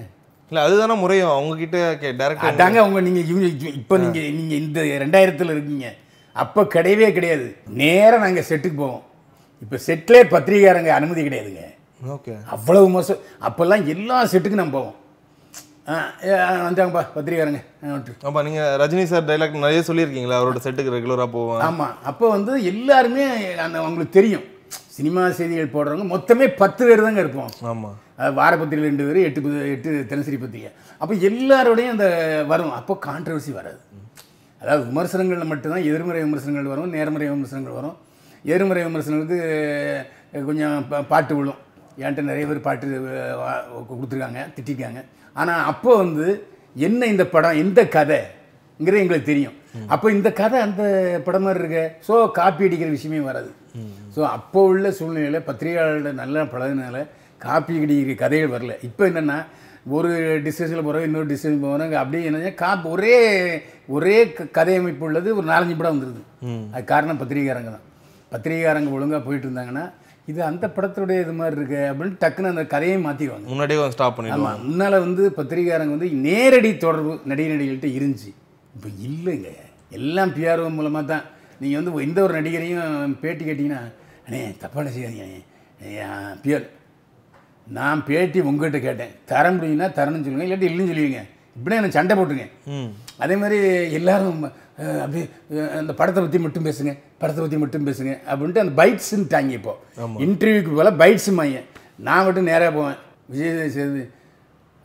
[0.51, 1.34] இல்ல அதுதானே முறையும்.
[1.38, 1.77] அவங்க கிட்ட
[2.22, 5.88] டேரக்டர் அதாங்க அவங்க நீங்கள் இவங்க இப்போ நீங்கள் நீங்கள் இந்த ரெண்டாயிரத்தில் இருக்கீங்க.
[6.36, 7.56] அப்போ கிடையவே கிடையாது.
[7.68, 9.04] நேராக நாங்கள் செட்டுக்கு போவோம்.
[9.62, 11.63] இப்போ செட்டிலே பத்திரிகையாரங்க அனுமதி கிடையாதுங்க.
[12.02, 12.34] ஓகே.
[12.46, 13.18] அவ்வளவு மோசம்.
[13.42, 14.96] அப்போல்லாம் எல்லா செட்டுக்கும் நம்ம போவோம்.
[15.90, 16.30] ஆ ஏ,
[16.68, 17.62] வந்தாங்கப்பா பத்திரிகையாரங்க.
[17.84, 18.13] ஆ, வந்துட்டு.
[18.24, 20.38] ஆமா நீங்க ரஜினி சார் டைலாக் நிறைய சொல்லியிருக்கீங்களா?
[20.40, 24.44] அவரோட செட்டுக்கு ரெகுலரா போவேன் ஆமாம் அப்போ வந்து எல்லாருமே அந்த அவங்களுக்கு தெரியும்.
[24.88, 27.50] சினிமா செய்திகள் போடுறவங்க மொத்தமே பத்து பேர் தாங்க இருப்போம்.
[27.62, 27.90] ஆமா.
[28.18, 30.72] அது வார பத்திரிகை ரெண்டு பேர் எட்டு எட்டு தினசரி பத்திரிகை.
[30.98, 32.08] அப்போ எல்லாரோடையும் அந்த
[32.48, 33.80] வரும் அப்போ கான்ட்ரவர்சி வராது.
[34.63, 37.98] அதாவது விமர்சனங்களில் மட்டும்தான் எதிர்மறை விமர்சனங்கள் வரும் நேர்மறை விமர்சனங்கள் வரும்.
[38.43, 40.05] எதிர்மறை விமர்சனங்களுக்கு
[40.46, 41.55] கொஞ்சம் பா- பாட்டு விழும்.
[42.00, 42.88] என்கிட்ட நிறைய பேர் பாட்டு
[43.91, 45.03] கொடுத்துருக்காங்க திட்டிருக்காங்க.
[45.34, 48.24] ஆனால் அப்போ வந்து என்ன இந்த படம் எந்த கதைங்கிறது
[48.77, 49.53] எங்களுக்கு தெரியும்.
[49.88, 50.84] அப்போ இந்த கதை அந்த
[51.24, 51.96] படம் மாதிரி இருக்க.
[52.08, 53.51] ஸோ காப்பி அடிக்கிற விஷயமே வராது.
[54.15, 58.84] ஸோ அப்போ உள்ள சூழ்நிலையில் பத்திரிகையாளர்களோட நல்லா பழகினால காப்பி அடிக்கிற கதைகள் வரல.
[58.84, 59.46] இப்போ என்னென்னா
[59.96, 60.10] ஒரு
[60.46, 63.16] டிஸ்கஷனில் போகிறோம் இன்னொரு டிஸ்கஷன் போகிறாங்க அப்படியே என்ன காப் ஒரே
[63.96, 64.18] ஒரே
[64.58, 66.22] கதை அமைப்பு உள்ளது ஒரு நாலஞ்சு படம் வந்துடுது
[66.75, 67.86] அது காரணம் பத்திரிகைக்காரங்க தான்.
[68.34, 69.86] பத்திரிகைக்காரங்க ஒழுங்காக போயிட்டு இருந்தாங்கன்னா
[70.32, 74.62] இது அந்த படத்துடைய இது மாதிரி இருக்கு அப்படின்னு டக்குன்னு அந்த கதையை மாற்றிடுவாங்க முன்னாடியே வந்து ஸ்டாப் பண்ணிடுவாங்க.
[74.68, 78.32] முன்னால் வந்து பத்திரிகையாரங்க வந்து நேரடி தொடர்பு நடிகை நடிகர்கள்ட்ட இருந்துச்சு.
[78.75, 79.50] இப்போ இல்லைங்க.
[79.98, 81.25] எல்லாம் பிஆர்ஓ மூலமாக தான்.
[81.62, 83.82] நீங்கள் வந்து எந்த ஒரு நடிகரையும் பேட்டி கேட்டிங்கன்னா
[84.25, 85.42] அண்ணே தப்பான செய்யாதீங்க
[86.44, 86.66] பிஆர்
[87.77, 89.13] நான் பேட்டி உங்கள்கிட்ட கேட்டேன்.
[89.32, 91.22] தர முடியும்னா தரணும்னு சொல்லுங்க இல்லாட்டி இல்லைன்னு சொல்லுவீங்க.
[91.58, 92.46] இப்படியே எனக்கு சண்டை போட்டுங்க
[93.24, 93.58] அதே மாதிரி
[93.98, 94.43] எல்லாரும்
[95.03, 95.25] அப்படியே
[95.79, 96.91] அந்த படத்தை பற்றி மட்டும் பேசுங்க
[97.22, 99.74] படத்தை பற்றி மட்டும் பேசுங்க அப்படின்ட்டு அந்த பைட்ஸுன்ட்டாங்க இப்போ.
[100.25, 101.60] இன்டர்வியூக்கு போல பைட்ஸு மாங்க
[102.08, 102.98] நான் மட்டும் நேராக போவேன்.
[103.34, 104.01] விஜய் சேது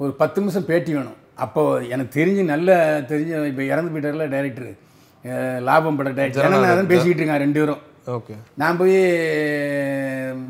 [0.00, 1.16] ஒரு பத்து நிமிஷம் பேட்டி வேணும்.
[1.44, 1.62] அப்போ
[1.94, 2.76] எனக்கு தெரிஞ்சு நல்ல
[3.11, 4.70] தெரிஞ்ச இப்போ இறந்து போயிட்டார்ல டைரக்டர்
[5.68, 7.82] லாபம் பட டைரக்டர் ஜனநாதன் பேசிக்கிட்டு இருக்காங்க ரெண்டு பேரும்.
[8.16, 8.35] ஓகே.
[8.61, 8.99] நான் போய்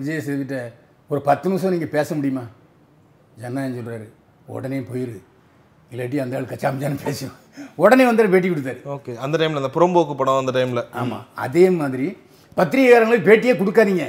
[0.01, 0.59] விஜய் சேதுகிட்ட
[1.11, 2.43] ஒரு பத்து நிமிஷம் நீங்கள் பேச முடியுமா?
[3.41, 4.07] ஜனநாயகம் சொல்கிறாரு
[4.55, 5.17] உடனே போயிரு.
[5.93, 7.37] இல்லாட்டி அந்த ஆள் கச்சாமச்சான்னு பேசும்
[7.83, 8.81] உடனே வந்து பேட்டி கொடுத்தாரு.
[8.95, 10.83] ஓகே அந்த டைம்ல அந்த புறம்போக்கு படம் அந்த டைம்ல.
[11.03, 12.09] ஆமாம் அதே மாதிரி
[12.57, 14.07] பத்திரிகையாளங்களுக்கு பேட்டியே கொடுக்காதீங்க.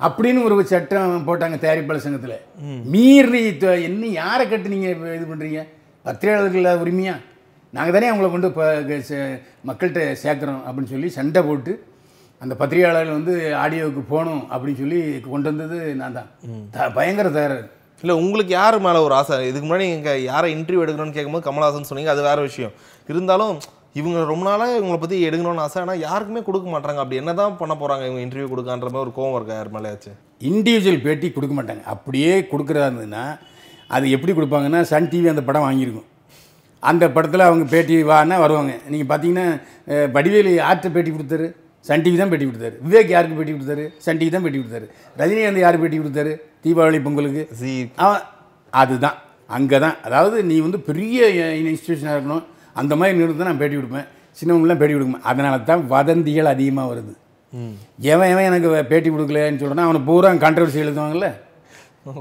[0.00, 2.38] அப்படின்னு ஒரு சட்டம் போட்டாங்க தயாரிப்பாளர் சங்கத்தில்.
[2.94, 3.42] மீறி
[3.88, 5.62] என்ன யாரை கட்டு நீங்கள் இது பண்ணுறீங்க
[6.06, 7.16] பத்திரிகையாளர்கள் இல்லாத உரிமையா?
[7.74, 8.48] நாங்கள் தானே அவங்கள கொண்டு
[9.68, 11.72] மக்கள்கிட்ட சேர்க்குறோம் அப்படின்னு சொல்லி சண்டை போட்டு
[12.42, 15.00] அந்த பத்திரிகையாளர்கள் வந்து ஆடியோவுக்கு போகணும் அப்படின்னு சொல்லி
[15.32, 16.28] கொண்டு வந்தது நான் தான்.
[16.98, 17.56] பயங்கர தயார்
[18.02, 19.36] இல்ல உங்களுக்கு யார் மேல ஒரு ஆசை?
[19.50, 22.74] இதுக்கு முன்னாடி இங்க யாரை இன்டர்வியூ எடுக்கணும்னு கேட்கும்போது கமல்ஹாசன் சொன்னீங்க அது வேற விஷயம்.
[23.12, 23.54] இருந்தாலும்
[24.00, 28.04] இவங்க ரொம்ப நாளா இவங்களை பத்தி எடுக்கணும்னு ஆசை ஆனா யாருக்குமே கொடுக்க மாட்டாங்க அப்படி என்னதான் பண்ண போறாங்க
[28.08, 30.12] இவங்க இன்டர்வியூ கொடுக்கான்ற மாதிரி ஒரு கோவம் இருக்கா யார் மேலேயாச்சு?
[30.50, 31.84] இண்டிவிஜுவல் பேட்டி கொடுக்க மாட்டாங்க.
[31.94, 33.24] அப்படியே கொடுக்குறதா இருந்ததுன்னா
[33.96, 36.08] அது எப்படி கொடுப்பாங்கன்னா சன் டிவி அந்த படம் வாங்கியிருக்கும்.
[36.82, 38.72] அந்த படத்தில் அவங்க பேட்டி வான்னா வருவாங்க?
[38.92, 39.46] நீங்கள் பார்த்தீங்கன்னா
[40.16, 41.48] வடிவேலு யார்கிட்ட பேட்டி கொடுத்தாரு.
[41.88, 42.76] சன் டிவி தான் பேட்டி கொடுத்தாரு.
[42.86, 43.84] விவேக் யாருக்கு பேட்டி கொடுத்தாரு?
[44.04, 44.86] சன் டிவி தான் பேட்டி கொடுத்தாரு.
[45.20, 46.32] ரஜினிகாந்த் யார் பேட்டி கொடுத்தாரு?
[46.64, 47.42] தீபாவளி பொங்கலுக்கு.
[48.04, 48.24] அவன்
[48.82, 49.16] அதுதான்.
[49.56, 51.26] அங்கே தான் அதாவது நீ வந்து பெரிய
[51.60, 52.44] இன்ஸ்டியூஷனாக இருக்கணும்.
[52.80, 54.08] அந்த மாதிரி நிறுத்தி நான் பேட்டி கொடுப்பேன்.
[54.38, 57.14] சின்னவங்களாம் பேட்டி கொடுப்பேன் அதனால தான் வதந்திகள் அதிகமாக வருது.
[58.12, 61.28] எவன் எவன் எனக்கு பேட்டி கொடுக்கலன்னு சொல்கிறேன்னா அவனை பூரா கான்ட்ரவர்சி எழுதுவாங்கல்ல?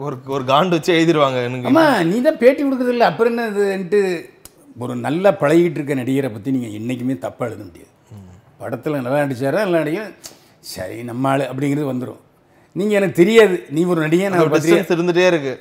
[0.06, 1.68] ஒரு ஒரு காண்டு வச்சு எழுதிருவாங்க எனக்கு.
[1.72, 3.10] ஆமா நீ தான் பேட்டி கொடுக்குறதில்ல.
[3.12, 4.00] அப்புறம் என்ன இதுன்ட்டு
[4.84, 7.92] ஒரு நல்லா பழகிட்டு இருக்க நடிகரை பற்றி நீங்கள் என்றைக்குமே தப்பாக எழுத முடியாது.
[8.62, 10.12] படத்தில் நல்லா நடிச்சாரா நல்லா நடிகர்
[10.74, 12.22] சரி நம்ம ஆள் அப்படிங்கிறது வந்துடும்
[12.76, 13.56] நீங்கள் எனக்கு தெரியாது.
[13.76, 15.52] நீ ஒரு நடிகை நான் டிஸ்டன்ஸ் இருந்துட்டே இருக்கு.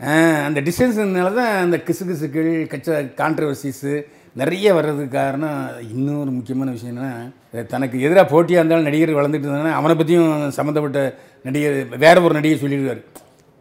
[0.46, 3.92] அந்த டிஸ்டன்ஸ்னால தான் அந்த கிசு கிசுக்கள் கச்ச கான்ட்ரவர்சிஸு
[4.40, 5.58] நிறைய வர்றதுக்கு காரணம்
[5.90, 11.02] இன்னொரு முக்கியமான விஷயம் என்னன்னா தனக்கு எதிராக போட்டியாக இருந்தாலும் நடிகர் வளர்ந்துட்டு இருந்தாங்கன்னா அவனை பற்றியும் சம்மந்தப்பட்ட
[11.48, 13.02] நடிகர் வேற ஒரு நடிகர் சொல்லிடுவார்.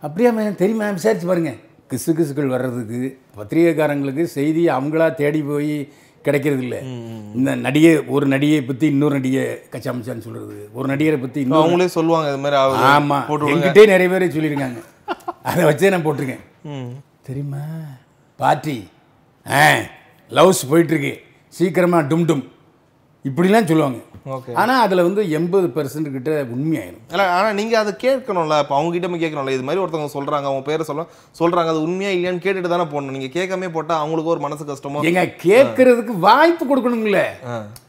[0.04, 0.32] அப்படியா
[0.64, 1.54] தெரியுமா விசாரிச்சு பாருங்க.
[1.92, 3.02] கிசு கிசுக்கள் வர்றதுக்கு
[3.38, 5.76] பத்திரிகைக்காரங்களுக்கு செய்தி அவங்களா தேடி போய்
[6.26, 6.80] கிடைக்கிறது இல்லை
[7.38, 12.30] இந்த நடிகை ஒரு நடிகையை பற்றி இன்னொரு நடிகை கச்சாமச்சான்னு சொல்கிறது ஒரு நடிகரை பற்றி இன்னொரு அவங்களே சொல்லுவாங்க
[12.32, 13.20] இது மாதிரி அவரு ஆமா.
[13.30, 13.56] போட்டு விடுங்க.
[13.56, 14.82] என்கிட்டே நிறைய பேர் சொல்லியிருக்காங்க.
[15.50, 16.44] அதை வச்சே நான் போட்டிருக்கேன்.
[17.28, 17.64] தெரியுமா?
[18.40, 18.78] பார்ட்டி
[19.46, 19.64] ஆ
[20.32, 21.14] லவ்ஸ் போயிட்டுருக்கு
[21.58, 22.46] சீக்கிரமாக டும் டும்.
[23.26, 24.00] இப்படிலாம் சொல்லுவாங்க.
[24.62, 27.02] ஆனால் அதில் வந்து எண்பது பெர்சன்ட் கிட்ட உண்மையாயிரும்.
[27.14, 28.58] இல்ல ஆனா நீங்க அதை கேட்கணும்ல.
[28.64, 29.54] இப்போ அவங்க கிட்ட கேட்கணும்ல.
[29.58, 31.06] இது மாதிரி ஒருத்தவங்க சொல்றாங்க அவங்க பேரை சொல்ல
[31.40, 33.16] சொல்றாங்க அது உண்மையா இல்லையான்னு கேட்டுட்டு தானே போடணும்.
[33.18, 35.04] நீங்க கேட்காம போட்டா அவங்களுக்கு ஒரு மனசு கஷ்டமோ?
[35.10, 37.22] ஏங்க கேட்கறதுக்கு வாய்ப்பு கொடுக்கணுங்கள.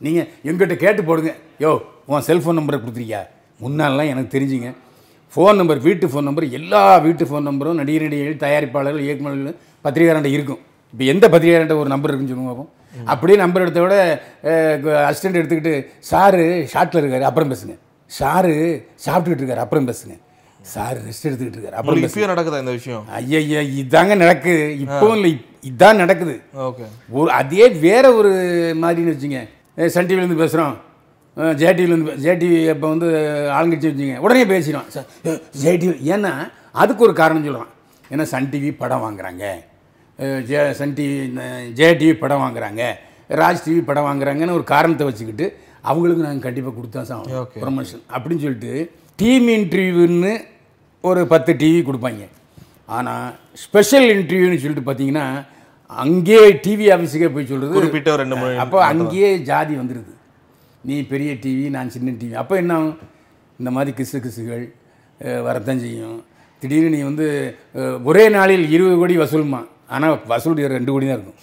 [0.06, 1.34] நீங்கள் எங்கிட்ட கேட்டு போடுங்க.
[1.64, 1.72] யோ
[2.12, 3.22] உன் செல்ஃபோன் நம்பரை கொடுத்துருக்கியா?
[3.64, 4.70] முன்னாலாம் எனக்கு தெரிஞ்சுங்க.
[5.32, 10.60] ஃபோன் நம்பர் வீட்டு ஃபோன் நம்பர் எல்லா வீட்டு ஃபோன் நம்பரும் நடிகர் நடிகைகள் தயாரிப்பாளர்கள் இயக்குநர்கள் பத்திரிகையாளர்கிட்ட இருக்கும்.
[10.92, 12.72] இப்போ எந்த பத்திரிகையாளர்கிட்ட ஒரு நம்பர் இருக்குன்னு சொல்லுங்க பார்ப்போம்
[13.12, 13.96] அப்படியே நம்பர் எடுத்த விட
[15.08, 15.74] அசிஸ்டண்ட் எடுத்துக்கிட்டு
[16.10, 17.74] சாரு ஷார்ட்டில் இருக்காரு அப்புறம் பேசுங்க.
[18.10, 18.54] சாரு
[19.04, 20.14] சாப்பிட்டுக்கிட்டு இருக்காரு அப்புறம் பேசுங்க.
[20.72, 23.02] சார் ரெஸ்ட் எடுத்துக்கிட்டு இருக்காரு அப்புறம் இப்பயும் நடக்குதா இந்த விஷயம்?
[23.18, 25.32] ஐயா இதாங்க நடக்குது இப்போ இல்லை
[25.70, 26.34] இதான் நடக்குது.
[26.68, 26.86] ஓகே.
[27.18, 28.32] ஒரு அதே வேற ஒரு
[28.84, 29.40] மாதிரின்னு வச்சுங்க
[29.96, 30.74] சன் டிவிலேருந்து பேசுகிறோம்
[31.60, 33.08] ஜே டிவிலேருந்து ஜே டிவி இப்போ வந்து
[33.58, 34.88] ஆளுங்கட்சி வச்சுங்க உடனே பேசிடும்
[35.62, 36.32] ஜே டிவி ஏன்னா
[36.82, 37.72] அதுக்கு ஒரு காரணம் சொல்கிறான்
[38.12, 39.44] ஏன்னா சன் டிவி படம் வாங்குறாங்க.
[40.48, 41.18] J Sun TV
[41.78, 42.82] J TV படம் வாங்குறாங்க.
[43.40, 45.46] ராஜ் டிவி படம் வாங்குறாங்கன்னு ஒரு காரணத்தை வச்சுக்கிட்டு
[45.90, 47.00] அவங்களுக்கு நாங்கள் கண்டிப்பாக கொடுத்தா
[47.42, 47.60] Okay.
[47.62, 48.72] ப்ரொமோஷன் அப்படின்னு சொல்லிட்டு
[49.20, 50.32] டீம் இன்டர்வியூன்னு
[51.04, 52.24] ஒரு பத்து டிவி கொடுப்பாங்க.
[52.96, 53.26] ஆனால்
[53.64, 55.26] ஸ்பெஷல் இன்டர்வியூன்னு சொல்லிட்டு பார்த்தீங்கன்னா
[55.90, 60.14] அங்கேயே டிவி ஆஃபீஸுக்கே போய் சொல்கிறது குறிப்பிட்ட ரெண்டு மூணு அப்போ அங்கேயே ஜாதி வந்துடுது
[60.88, 62.96] நீ பெரிய டிவி நான் சின்ன டிவி அப்போ என்ன ஆகும்?
[63.60, 64.64] இந்த மாதிரி கிசு கிசுகள்
[65.46, 66.18] வரத்தான் செய்யும்.
[66.62, 67.26] திடீர்னு நீ வந்து
[68.10, 69.60] ஒரே நாளில் இருபது கோடி வசூலுமா?
[69.94, 71.40] ஆனால் வசூல் ரெண்டு கோடி தான் இருக்கும்.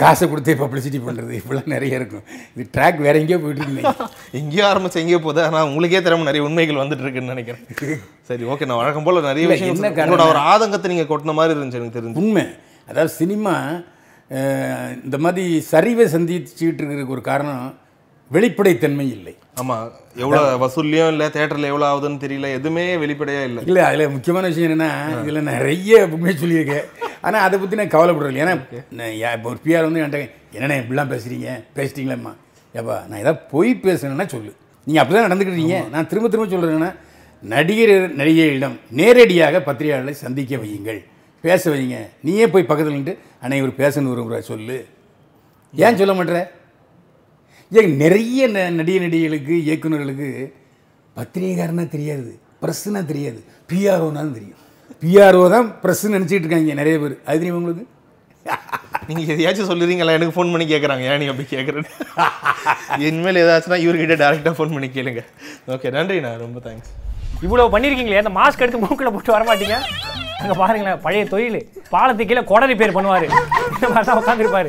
[0.00, 2.22] காசை கொடுத்தே பப்ளிசிட்டி பண்ணுறது இப்படிலாம் நிறைய இருக்கும்.
[2.54, 4.06] இது ட்ராக் வேற எங்கேயோ போயிட்டு இருக்கு
[4.40, 5.40] எங்கேயோ ஆரம்பிச்சு எங்கேயோ போகுது.
[5.48, 8.00] ஆனா உங்களுக்கே தெரியாம நிறைய உண்மைகள் வந்துட்டு இருக்குன்னு நினைக்கிறேன்.
[8.28, 11.98] சரி ஓகே நான் வழக்கம் போல நிறைய விஷயம் என்ன ஒரு ஆதங்கத்தை நீங்க கொட்டின மாதிரி இருந்துச்சு எனக்கு
[11.98, 12.22] தெரிஞ்சு.
[12.22, 12.44] உண்மை.
[12.90, 13.54] அதாவது சினிமா
[15.06, 17.66] இந்த மாதிரி சரிவை சந்திச்சுக்கிட்டு இருக்கிறதுக்கு ஒரு காரணம்
[18.30, 19.34] வெளிப்படைத்தன்மை இல்லை.
[19.56, 19.76] ஆமா
[20.22, 23.60] எவ்வளவு வசூல்லையும் இல்ல தேட்டர்ல எவ்வளவு ஆகுதுன்னு தெரியல எதுவுமே வெளிப்படையா இல்ல.
[23.70, 24.90] இல்லை அதில் முக்கியமான விஷயம் என்னென்னா
[25.22, 26.84] இதில் நிறைய உண்மையை சொல்லியிருக்கேன்.
[27.26, 28.54] ஆனால் அதை பற்றி நான் கவலைப்படுறேன் ஏன்னா
[29.36, 30.20] இப்போ ஒரு பிஆர் வந்து என்கிட்ட
[30.56, 32.32] என்னண்ணே இப்படிலாம் பேசுகிறீங்க பேசிட்டீங்களேம்மா.
[32.74, 34.52] ஏப்பா நான் ஏதாவது பொய் பேசுனேன்னா சொல்லு.
[34.86, 36.90] நீங்கள் அப்படி தான் நடந்துக்கிட்டீங்க நான் திரும்ப திரும்ப சொல்கிறேன்னா
[37.42, 41.00] நடிகர் நடிகைகளிடம் நேரடியாக பத்திரிகையாளர்களை சந்திக்க வையுங்கள்.
[41.44, 41.96] பேச வையுங்க.
[42.26, 43.14] நீயே போய் பக்கத்தில் நின்று
[43.44, 44.78] அன்னை ஒரு பேசணும் விரும்புகிற சொல்லு.
[45.74, 46.40] ஏன் சொல்ல மாட்டேற
[47.72, 50.28] ஏன் நிறைய ந- நடிகை நடிகைகளுக்கு இயக்குனர்களுக்கு
[51.16, 52.30] பத்திரிகைக்காரனா தெரியாது
[52.62, 54.60] ப்ரெஸ்ஸுனா தெரியாது பிஆர்ஓனாலும் தெரியும்.
[55.02, 57.20] பிஆர்ஓ தான் ப்ரெஸ்ஸுன்னு நினச்சிட்டு இருக்காங்க நிறைய பேர்.
[57.24, 57.84] அது தெரியும் உங்களுக்கு?
[59.08, 60.12] நீங்கள் எதையாச்சும் சொல்லுறீங்களா?
[60.12, 61.90] எனக்கு ஃபோன் பண்ணி கேட்குறாங்க ஏன் நீ அப்படி கேட்குறேன்னு
[62.98, 65.22] இனிமேல் ஏதாச்சும்னா இவர்கிட்ட டேரெக்டாக ஃபோன் பண்ணி கேளுங்க.
[65.68, 66.36] ஓகே நன்றிண்ணா.
[66.36, 66.92] ரொம்ப தேங்க்ஸ்
[67.44, 68.20] இவ்வளவு பண்ணிருக்கீங்களே?
[68.22, 69.76] அந்த மாஸ்க் எடுத்து மூக்குல போட்டு வர மாட்டீங்க
[70.42, 71.58] அங்க பாருங்களேன் பழைய தொழில்.
[71.92, 73.26] பாலத்துக்கு கீழே குடரி பேர் பண்ணுவாரு.
[73.74, 74.68] இந்த மாதிரி தான் உட்காந்துருப்பாரு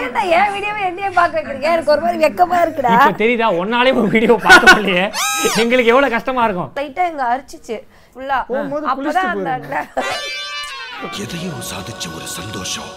[0.00, 1.68] ஏன்டா என் வீடியோவை என்னையே பார்க்க வைக்கிறீங்க?
[1.74, 2.92] எனக்கு ஒரு மாதிரி வெக்கமா இருக்குடா.
[2.96, 5.04] இப்ப தெரியுதா ஒன்னாலே ஒரு வீடியோ பார்க்க முடியலையே.
[5.62, 6.70] எங்களுக்கு எவ்வளவு கஷ்டமா இருக்கும்?
[6.80, 7.78] லைட்டா இங்க அரிச்சிச்சு
[8.14, 8.38] ஃபுல்லா
[8.94, 9.84] அப்பதான் அந்த
[11.24, 12.90] எதையோ சாதிச்ச ஒரு சந்தோஷம்.